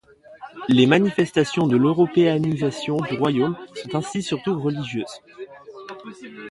[0.67, 5.21] Les manifestations de l'européanisation du royaume sont ainsi surtout religieuses.